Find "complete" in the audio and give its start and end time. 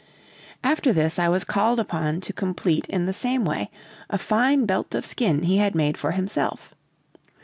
2.33-2.87